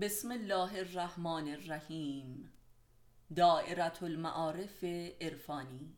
بسم 0.00 0.32
الله 0.32 0.78
الرحمن 0.78 1.48
الرحیم. 1.48 2.52
دائرة 3.36 3.98
المعارف 4.02 4.84
عرفانی. 5.20 5.96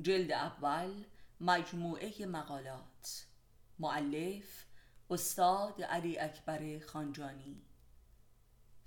جلد 0.00 0.32
اول 0.32 1.04
مجموعه 1.40 2.26
مقالات. 2.26 3.26
معلف 3.78 4.66
استاد 5.10 5.82
علی 5.82 6.18
اکبر 6.18 6.78
خانجانی. 6.86 7.62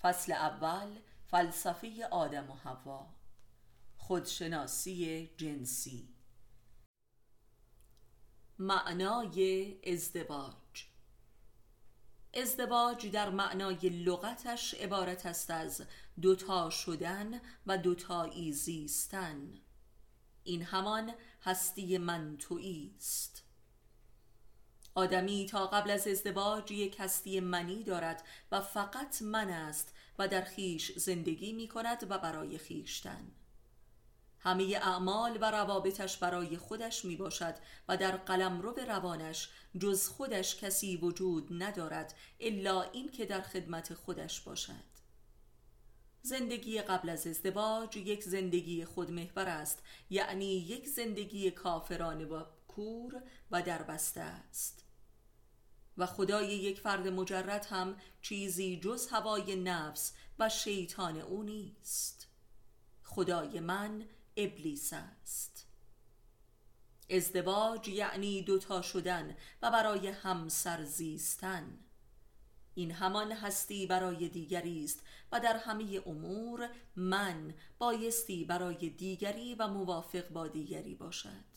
فصل 0.01 0.31
اول 0.31 0.99
فلسفه 1.27 2.07
آدم 2.11 2.49
و 2.49 2.53
حوا. 2.53 3.07
خودشناسی 3.97 5.29
جنسی. 5.37 6.15
معنای 8.59 9.75
ازدواج. 9.93 10.96
ازدواج 12.33 13.07
در 13.07 13.29
معنای 13.29 13.89
لغتش 13.89 14.73
عبارت 14.73 15.25
است 15.25 15.51
از 15.51 15.81
دوتا 16.21 16.69
شدن 16.69 17.41
و 17.67 17.77
دوتایی 17.77 18.53
زیستن. 18.53 19.53
این 20.43 20.63
همان 20.63 21.13
هستی 21.41 21.97
منتوی 21.97 22.93
است. 22.97 23.43
آدمی 24.95 25.45
تا 25.45 25.67
قبل 25.67 25.91
از 25.91 26.07
ازدواج 26.07 26.71
یک 26.71 26.95
هستی 26.99 27.39
منی 27.39 27.83
دارد 27.83 28.23
و 28.51 28.61
فقط 28.61 29.21
من 29.21 29.49
است 29.49 29.93
و 30.19 30.27
در 30.27 30.41
خیش 30.41 30.91
زندگی 30.97 31.53
می 31.53 31.67
کند 31.67 32.11
و 32.11 32.17
برای 32.17 32.57
خیشتن. 32.57 33.31
همه 34.47 34.79
اعمال 34.81 35.37
و 35.41 35.51
روابطش 35.51 36.17
برای 36.17 36.57
خودش 36.57 37.05
می 37.05 37.15
باشد 37.15 37.55
و 37.87 37.97
در 37.97 38.17
قلم 38.17 38.73
به 38.73 38.85
روانش 38.85 39.49
جز 39.79 40.07
خودش 40.07 40.55
کسی 40.55 40.97
وجود 40.97 41.63
ندارد 41.63 42.15
الا 42.39 42.81
این 42.81 43.11
که 43.11 43.25
در 43.25 43.41
خدمت 43.41 43.93
خودش 43.93 44.41
باشد. 44.41 44.97
زندگی 46.21 46.81
قبل 46.81 47.09
از 47.09 47.27
ازدواج 47.27 47.97
یک 47.97 48.23
زندگی 48.23 48.85
خودمحور 48.85 49.45
است 49.49 49.83
یعنی 50.09 50.53
یک 50.57 50.87
زندگی 50.87 51.51
کافرانه 51.51 52.25
و 52.25 52.43
کور 52.67 53.23
و 53.51 53.61
دربسته 53.61 54.21
است. 54.21 54.85
و 55.97 56.05
خدای 56.05 56.47
یک 56.47 56.79
فرد 56.79 57.07
مجرد 57.07 57.65
هم 57.65 57.97
چیزی 58.21 58.79
جز 58.79 59.07
هوای 59.07 59.55
نفس 59.55 60.13
و 60.39 60.49
شیطان 60.49 61.17
او 61.17 61.43
نیست. 61.43 62.27
خدای 63.03 63.59
من 63.59 64.05
ابلیس 64.37 64.93
است. 64.93 65.67
ازدواج 67.09 67.87
یعنی 67.87 68.41
دوتا 68.41 68.81
شدن 68.81 69.35
و 69.61 69.71
برای 69.71 70.07
همسر 70.07 70.83
زیستن. 70.83 71.79
این 72.75 72.91
همان 72.91 73.31
هستی 73.31 73.87
برای 73.87 74.29
دیگری 74.29 74.83
است 74.83 75.03
و 75.31 75.39
در 75.39 75.57
همه 75.57 76.01
امور 76.05 76.69
من 76.95 77.53
بایستی 77.77 78.45
برای 78.45 78.89
دیگری 78.89 79.55
و 79.55 79.67
موافق 79.67 80.29
با 80.29 80.47
دیگری 80.47 80.95
باشد. 80.95 81.56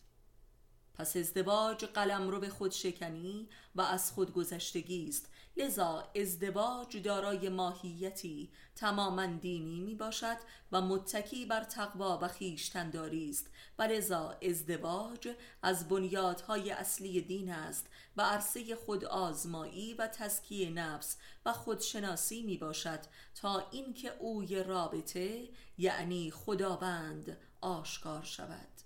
پس 1.00 1.16
ازدواج 1.16 1.84
قلم 1.84 2.28
رو 2.28 2.40
به 2.40 2.48
خود 2.48 2.70
شکنی 2.70 3.48
و 3.74 3.80
از 3.80 4.12
خود 4.12 4.32
گذشتگی 4.32 5.08
است. 5.08 5.30
لذا 5.56 6.08
ازدواج 6.16 6.96
دارای 6.96 7.48
ماهیتی 7.48 8.50
تماما 8.76 9.26
دینی 9.26 9.80
می 9.80 9.94
باشد 9.94 10.36
و 10.72 10.80
متکی 10.80 11.46
بر 11.46 11.64
تقوا 11.64 12.18
و 12.22 12.28
خیشتنداری 12.28 13.30
است. 13.30 13.50
و 13.78 13.82
لذا 13.82 14.36
ازدواج 14.42 15.28
از 15.62 15.88
بنیادهای 15.88 16.70
اصلی 16.70 17.20
دین 17.20 17.50
است 17.50 17.86
و 18.16 18.22
عرصه 18.22 18.74
خود 18.74 19.04
آزمایی 19.04 19.94
و 19.94 20.06
تزکیه 20.06 20.70
نفس 20.70 21.16
و 21.46 21.52
خودشناسی 21.52 22.42
می 22.42 22.58
باشد 22.58 23.00
تا 23.34 23.68
اینکه 23.70 24.12
اوی 24.18 24.62
رابطه 24.62 25.48
یعنی 25.78 26.30
خداوند 26.30 27.38
آشکار 27.60 28.22
شود. 28.22 28.79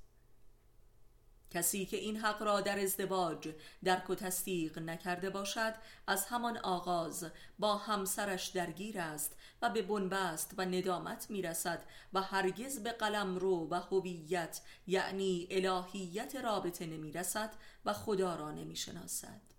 کسی 1.54 1.86
که 1.86 1.96
این 1.96 2.16
حق 2.16 2.42
را 2.42 2.60
در 2.60 2.80
ازدواج 2.80 3.54
درک 3.84 4.10
و 4.10 4.14
تصدیق 4.14 4.78
نکرده 4.78 5.30
باشد 5.30 5.74
از 6.06 6.26
همان 6.26 6.56
آغاز 6.58 7.26
با 7.58 7.76
همسرش 7.76 8.48
درگیر 8.48 9.00
است 9.00 9.36
و 9.62 9.70
به 9.70 9.82
بنبست 9.82 10.54
و 10.58 10.64
ندامت 10.64 11.26
می‌رسد 11.30 11.84
و 12.12 12.22
هرگز 12.22 12.78
به 12.78 12.92
قلم 12.92 13.36
رو 13.36 13.68
و 13.70 13.74
هویت 13.74 14.60
یعنی 14.86 15.48
الهیت 15.50 16.36
رابطه 16.36 16.86
نمی‌رسد 16.86 17.54
و 17.84 17.92
خدا 17.92 18.36
را 18.36 18.50
نمی‌شناسد. 18.50 19.53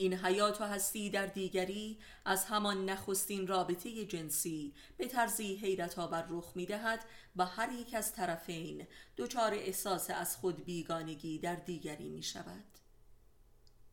این 0.00 0.14
حیات 0.14 0.60
و 0.60 0.64
هستی 0.64 1.10
در 1.10 1.26
دیگری 1.26 1.98
از 2.24 2.44
همان 2.44 2.90
نخستین 2.90 3.46
رابطه 3.46 4.04
جنسی 4.04 4.74
به 4.96 5.08
طرزی 5.08 5.54
حیرت 5.56 5.98
آور 5.98 6.26
رخ 6.28 6.52
می 6.54 6.66
دهد 6.66 7.04
و 7.36 7.46
هر 7.46 7.72
یک 7.72 7.94
از 7.94 8.12
طرفین 8.12 8.86
دچار 9.16 9.54
احساس 9.54 10.10
از 10.10 10.36
خود 10.36 10.64
بیگانگی 10.64 11.38
در 11.38 11.54
دیگری 11.54 12.08
می 12.08 12.22
شود 12.22 12.64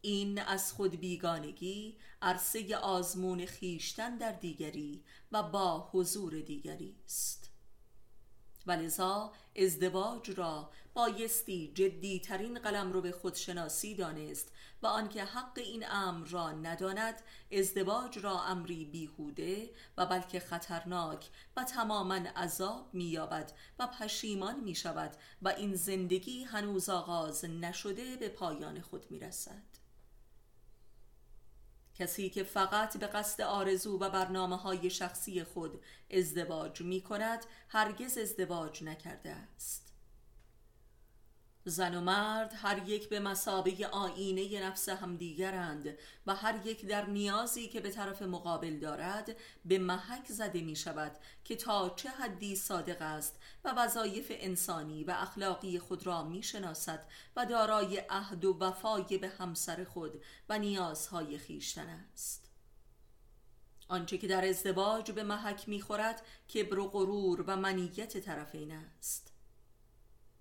این 0.02 0.40
از 0.40 0.74
خود 0.74 0.96
بیگانگی 0.96 1.98
عرصه 2.22 2.78
آزمون 2.78 3.46
خیشتن 3.46 4.18
در 4.18 4.32
دیگری 4.32 5.04
و 5.32 5.44
با 5.44 5.90
حضور 5.92 6.40
دیگری 6.40 6.96
است. 7.06 7.47
ولذا 8.68 9.34
ازدواج 9.56 10.32
را 10.32 10.70
بایستی 10.94 11.72
جدی 11.76 12.20
ترین 12.20 12.60
قلم 12.60 12.92
رو 12.92 13.02
به 13.02 13.12
خودشناسی 13.12 13.96
دانست 13.96 14.52
و 14.82 14.88
آنکه 14.88 15.24
حق 15.24 15.58
این 15.58 15.86
امر 15.90 16.28
را 16.28 16.52
نداند 16.52 17.22
ازدواج 17.52 18.20
را 18.20 18.44
امری 18.44 18.86
بیهوده 18.86 19.70
و 19.98 20.06
بلکه 20.06 20.40
خطرناک 20.40 21.30
و 21.58 21.64
تماما 21.64 22.16
عذاب 22.16 22.90
مییابد 22.94 23.52
و 23.80 23.88
پشیمان 23.88 24.60
می 24.60 24.76
شود 24.76 25.12
و 25.42 25.48
این 25.48 25.76
زندگی 25.76 26.44
هنوز 26.44 26.90
آغاز 26.90 27.46
نشده 27.46 28.16
به 28.16 28.30
پایان 28.30 28.82
خود 28.82 29.12
می 29.12 29.20
رسد 29.20 29.77
کسی 32.00 32.30
که 32.30 32.44
فقط 32.44 32.98
به 32.98 33.08
قصد 33.08 33.42
آرزو 33.42 34.00
و 34.00 34.10
برنامه 34.10 34.58
های 34.58 34.90
شخصی 34.90 35.44
خود 35.44 35.82
ازدواج 36.12 36.82
می 36.82 37.02
کند 37.02 37.46
هرگز 37.70 38.18
ازدواج 38.18 38.84
نکرده 38.84 39.30
است. 39.30 39.97
زن 41.70 41.96
و 41.96 42.02
مرد 42.02 42.54
هر 42.56 42.88
یک 42.88 43.10
به 43.10 43.20
مسابه 43.20 43.88
آینه 43.88 44.64
نفس 44.64 44.90
همدیگرند 44.90 45.98
و 46.28 46.36
هر 46.36 46.68
یک 46.68 46.86
در 46.86 47.06
نیازی 47.06 47.68
که 47.68 47.80
به 47.80 47.92
طرف 47.92 48.22
مقابل 48.22 48.80
دارد 48.80 49.36
به 49.66 49.78
محک 49.80 50.32
زده 50.32 50.62
می 50.62 50.76
شود 50.76 51.12
که 51.44 51.56
تا 51.56 51.90
چه 51.90 52.10
حدی 52.10 52.56
صادق 52.56 53.02
است 53.02 53.40
و 53.64 53.74
وظایف 53.78 54.28
انسانی 54.30 55.04
و 55.04 55.12
اخلاقی 55.12 55.80
خود 55.80 56.06
را 56.06 56.24
می 56.24 56.44
شناسد 56.44 57.06
و 57.36 57.46
دارای 57.46 57.98
عهد 58.10 58.46
و 58.46 58.58
وفای 58.60 59.18
به 59.18 59.30
همسر 59.30 59.84
خود 59.84 60.24
و 60.50 60.60
نیازهای 60.60 61.38
خیشتن 61.38 61.90
است. 61.90 62.52
آنچه 63.88 64.18
که 64.18 64.28
در 64.28 64.50
ازدواج 64.50 65.12
به 65.12 65.24
محک 65.24 65.70
می‌خورد 65.70 66.22
کبر 66.54 66.80
و 66.80 66.88
غرور 66.88 67.44
و 67.48 67.56
منیت 67.56 68.18
طرفین 68.18 68.72
است. 68.72 69.37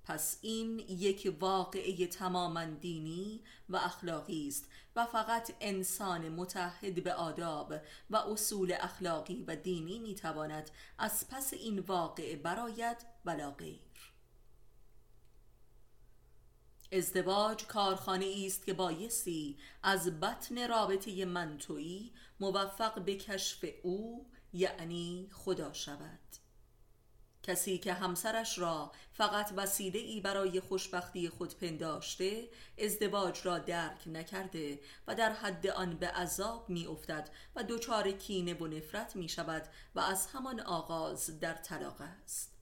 پس 0.06 0.39
این 0.43 0.78
یک 0.78 1.37
واقعه 1.41 2.06
تماما 2.06 2.65
دینی 2.65 3.41
و 3.69 3.77
اخلاقی 3.77 4.49
است 4.49 4.71
و 4.97 5.06
فقط 5.06 5.53
انسان 5.61 6.28
متحد 6.28 7.05
به 7.05 7.15
آداب 7.15 7.75
و 8.11 8.17
اصول 8.17 8.75
اخلاقی 8.81 9.44
و 9.47 9.56
دینی 9.56 9.99
می‌تواند 9.99 10.71
از 10.99 11.28
پس 11.31 11.53
این 11.53 11.78
واقعه 11.78 12.37
براید 12.37 12.97
ولا 13.25 13.50
غیر. 13.50 13.81
ازدواج 16.93 17.67
کارخانه 17.67 18.43
است 18.47 18.67
که 18.67 18.73
بایستی 18.73 19.59
از 19.83 20.21
بطن 20.21 20.69
رابطه 20.69 21.25
منتوی 21.25 22.12
موفق 22.41 23.05
به 23.05 23.17
کشف 23.17 23.64
او 23.82 24.26
یعنی 24.53 25.29
خدا 25.32 25.73
شود. 25.73 26.45
کسی 27.46 27.78
که 27.78 27.93
همسرش 27.93 28.58
را 28.58 28.93
فقط 29.12 29.52
وسیله 29.56 29.98
ای 29.98 30.20
برای 30.20 30.60
خوشبختی 30.60 31.28
خود 31.28 31.58
پنداشته 31.58 32.48
ازدواج 32.78 33.40
را 33.44 33.58
درک 33.58 34.02
نکرده 34.06 34.81
و 35.06 35.14
در 35.14 35.32
حد 35.32 35.66
آن 35.66 35.96
به 35.96 36.08
عذاب 36.08 36.69
می 36.69 36.87
افتد 36.87 37.31
و 37.56 37.64
دچار 37.69 38.10
کینه 38.10 38.54
و 38.54 38.66
نفرت 38.66 39.16
می 39.16 39.28
شود 39.28 39.62
و 39.94 40.00
از 40.00 40.26
همان 40.26 40.60
آغاز 40.60 41.40
در 41.40 41.54
طلاق 41.54 42.00
است. 42.00 42.52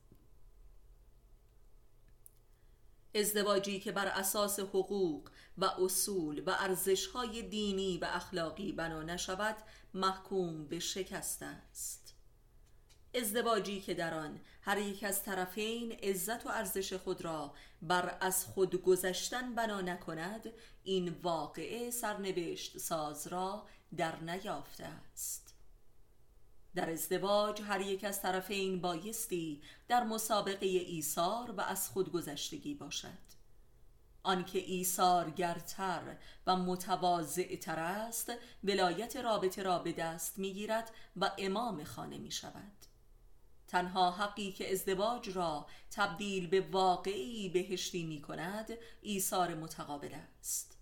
ازدواجی 3.14 3.80
که 3.80 3.92
بر 3.92 4.06
اساس 4.06 4.60
حقوق 4.60 5.30
و 5.58 5.64
اصول 5.64 6.42
و 6.46 6.50
ارزشهای 6.58 7.42
دینی 7.42 7.98
و 7.98 8.04
اخلاقی 8.04 8.72
بنا 8.72 9.02
نشود 9.02 9.56
محکوم 9.94 10.64
به 10.68 10.78
شکست 10.78 11.42
است. 11.42 12.03
ازدواجی 13.14 13.80
که 13.80 13.94
در 13.94 14.14
آن 14.14 14.40
هر 14.62 14.78
یک 14.78 15.04
از 15.04 15.22
طرفین 15.22 15.92
عزت 15.92 16.46
و 16.46 16.48
ارزش 16.48 16.92
خود 16.92 17.24
را 17.24 17.54
بر 17.82 18.16
از 18.20 18.44
خود 18.44 18.82
گذشتن 18.82 19.54
بنا 19.54 19.80
نکند 19.80 20.52
این 20.84 21.08
واقعه 21.08 21.90
سرنوشت 21.90 22.78
ساز 22.78 23.26
را 23.26 23.66
در 23.96 24.20
نیافته 24.20 24.84
است. 24.84 25.54
در 26.74 26.90
ازدواج 26.90 27.62
هر 27.62 27.80
یک 27.80 28.04
از 28.04 28.22
طرفین 28.22 28.80
بایستی 28.80 29.62
در 29.88 30.04
مسابقه 30.04 30.66
ایثار 30.66 31.50
و 31.50 31.60
از 31.60 31.88
خودگذشتگی 31.88 32.74
باشد. 32.74 33.24
آنکه 34.22 34.58
ایثارگرتر 34.58 36.16
و 36.46 36.56
متواضعتر 36.56 37.78
است 37.78 38.32
ولایت 38.64 39.16
رابطه 39.16 39.62
را 39.62 39.78
به 39.78 39.92
دست 39.92 40.38
می‌گیرد 40.38 40.90
و 41.16 41.30
امام 41.38 41.84
خانه 41.84 42.18
می 42.18 42.30
شود 42.30 42.72
تنها 43.74 44.10
حقی 44.10 44.52
که 44.52 44.72
ازدواج 44.72 45.30
را 45.30 45.66
تبدیل 45.90 46.46
به 46.46 46.60
واقعی 46.60 47.48
بهشتی 47.48 48.04
می 48.04 48.22
کند 48.22 48.70
ایثار 49.02 49.54
متقابل 49.54 50.14
است. 50.40 50.78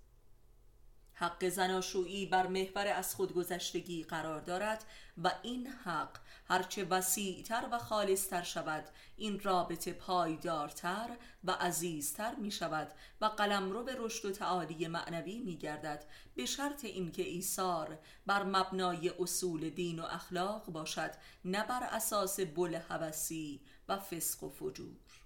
حق 1.23 1.49
زناشویی 1.49 2.27
بر 2.27 2.47
محور 2.47 2.87
از 2.87 3.15
خودگذشتگی 3.15 4.05
قرار 4.05 4.41
دارد 4.41 4.85
و 5.25 5.33
این 5.43 5.67
حق 5.67 6.19
هرچه 6.49 6.85
وسیعتر 6.85 7.69
و 7.73 7.79
خالصتر 7.79 8.43
شود 8.43 8.85
این 9.17 9.41
رابطه 9.41 9.93
پایدارتر 9.93 11.17
و 11.45 11.51
عزیزتر 11.51 12.35
می 12.35 12.51
شود 12.51 12.93
و 13.21 13.25
قلمرو 13.25 13.85
به 13.85 13.95
رشد 13.99 14.25
و 14.25 14.33
تعالی 14.33 14.89
معنوی 14.89 15.39
می 15.39 15.57
گردد 15.57 16.05
به 16.35 16.47
شرط 16.47 16.85
اینکه 16.85 17.23
ایثار 17.23 17.99
بر 18.27 18.43
مبنای 18.43 19.13
اصول 19.19 19.71
دین 19.71 19.99
و 19.99 20.05
اخلاق 20.05 20.65
باشد 20.67 21.11
نه 21.45 21.67
بر 21.67 21.83
اساس 21.83 22.41
بل 22.41 22.75
حوثی 22.75 23.61
و 23.89 23.99
فسق 23.99 24.45
و 24.45 24.49
فجور. 24.49 25.22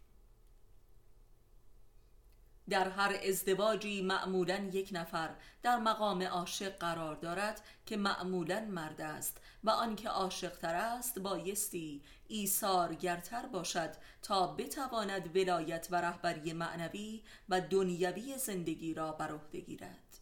در 2.68 2.88
هر 2.88 3.20
ازدواجی 3.28 4.02
معمولا 4.02 4.70
یک 4.72 4.88
نفر 4.92 5.30
در 5.62 5.76
مقام 5.76 6.22
عاشق 6.22 6.78
قرار 6.78 7.14
دارد 7.14 7.60
که 7.86 7.96
معمولا 7.96 8.60
مرد 8.60 9.00
است 9.00 9.40
و 9.64 9.70
آنکه 9.70 10.08
عاشق 10.08 10.58
تر 10.58 10.74
است 10.74 11.18
بایستی 11.18 12.02
ایثارگرتر 12.28 13.46
باشد 13.46 13.90
تا 14.22 14.46
بتواند 14.46 15.36
ولایت 15.36 15.88
و 15.90 15.96
رهبری 16.00 16.52
معنوی 16.52 17.22
و 17.48 17.60
دنیوی 17.60 18.38
زندگی 18.38 18.94
را 18.94 19.12
بر 19.12 19.32
عهده 19.32 19.60
گیرد. 19.60 20.18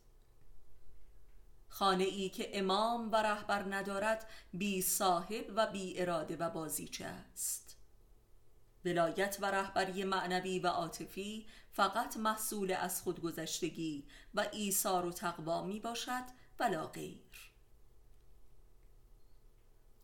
خانه 1.69 2.05
ای 2.05 2.29
که 2.29 2.59
امام 2.59 3.13
و 3.13 3.17
رهبر 3.17 3.75
ندارد 3.75 4.27
بی 4.53 4.83
صاحب 4.83 5.45
و 5.57 5.67
بی 5.67 6.01
اراده 6.01 6.37
و 6.37 6.51
بازیچه 6.51 7.05
است. 7.05 7.74
ولایت 8.85 9.39
و 9.41 9.47
رهبری 9.47 10.05
معنوی 10.05 10.59
و 10.59 10.67
عاطفی 10.67 11.47
فقط 11.73 12.17
محصول 12.17 12.73
از 12.73 13.03
خودگذشتگی 13.03 14.05
و 14.35 14.47
ایثار 14.53 15.07
و 15.07 15.13
تقوا 15.13 15.65
می 15.65 15.81
باشد 15.81 16.25
ولا 16.61 16.87
غیر. 16.87 17.55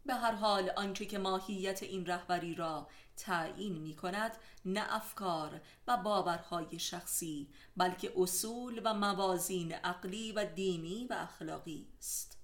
به 0.06 0.14
هر 0.14 0.32
حال 0.32 0.70
آنچه 0.76 1.06
که 1.06 1.18
ماهیت 1.18 1.82
این 1.82 2.06
رهبری 2.06 2.54
را 2.54 2.88
تعیین 3.16 3.78
می 3.78 3.96
کند 3.96 4.32
نه 4.64 4.94
افکار 4.94 5.60
و 5.86 5.96
باورهای 5.96 6.78
شخصی 6.78 7.48
بلکه 7.76 8.12
اصول 8.16 8.80
و 8.84 8.94
موازین 8.94 9.72
عقلی 9.72 10.32
و 10.32 10.44
دینی 10.44 11.06
و 11.10 11.12
اخلاقی 11.12 11.86
است. 11.98 12.39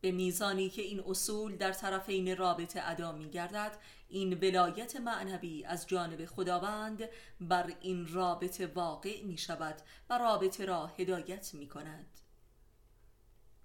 به 0.00 0.10
میزانی 0.12 0.68
که 0.68 0.82
این 0.82 1.00
اصول 1.00 1.56
در 1.56 1.72
طرفین 1.72 2.36
رابطه 2.36 2.82
ادا 2.84 3.12
می 3.12 3.30
گردد 3.30 3.78
این 4.08 4.34
ولایت 4.34 4.96
معنوی 4.96 5.64
از 5.64 5.86
جانب 5.86 6.26
خداوند 6.26 7.08
بر 7.40 7.72
این 7.80 8.12
رابطه 8.12 8.66
واقع 8.66 9.22
می 9.22 9.38
شود 9.38 9.82
و 10.10 10.18
رابطه 10.18 10.64
را 10.64 10.86
هدایت 10.86 11.54
می 11.54 11.68
کند 11.68 12.06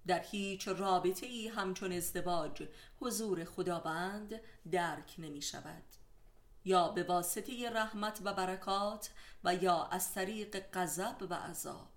در 0.07 0.19
هیچ 0.19 0.67
رابطه 0.67 1.25
ای 1.25 1.47
همچون 1.47 1.91
ازدواج 1.91 2.63
حضور 2.99 3.45
خداوند 3.45 4.41
درک 4.71 5.15
نمی 5.17 5.41
شود 5.41 5.83
یا 6.65 6.87
به 6.87 7.03
واسطه 7.03 7.69
رحمت 7.69 8.21
و 8.23 8.33
برکات 8.33 9.09
و 9.43 9.55
یا 9.55 9.83
از 9.83 10.13
طریق 10.13 10.71
غضب 10.73 11.27
و 11.29 11.33
عذاب. 11.33 11.94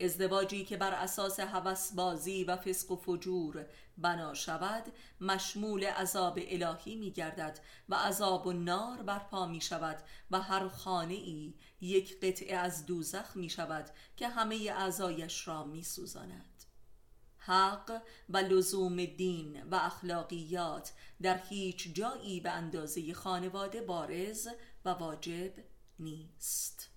ازدواجی 0.00 0.64
که 0.64 0.76
بر 0.76 0.92
اساس 0.92 1.40
هوس 1.40 1.92
بازی 1.92 2.44
و 2.44 2.56
فسق 2.56 2.90
و 2.90 2.96
فجور 2.96 3.66
بنا 3.98 4.34
شود 4.34 4.84
مشمول 5.20 5.84
عذاب 5.84 6.38
الهی 6.42 6.96
می 6.96 7.10
گردد 7.10 7.58
و 7.88 7.94
عذاب 7.94 8.46
و 8.46 8.52
نار 8.52 9.02
برپا 9.02 9.46
می 9.46 9.60
شود 9.60 10.02
و 10.30 10.40
هر 10.40 10.68
خانه 10.68 11.14
ای 11.14 11.54
یک 11.80 12.20
قطعه 12.20 12.56
از 12.56 12.86
دوزخ 12.86 13.36
می 13.36 13.50
شود 13.50 13.90
که 14.16 14.28
همه 14.28 14.56
اعضایش 14.76 15.48
را 15.48 15.64
می 15.64 15.82
سوزاند. 15.82 16.64
حق 17.36 18.02
و 18.28 18.36
لزوم 18.36 19.04
دین 19.04 19.62
و 19.62 19.74
اخلاقیات 19.74 20.92
در 21.22 21.42
هیچ 21.48 21.94
جایی 21.94 22.40
به 22.40 22.50
اندازه 22.50 23.14
خانواده 23.14 23.82
بارز 23.82 24.48
و 24.84 24.88
واجب 24.88 25.52
نیست 25.98 26.93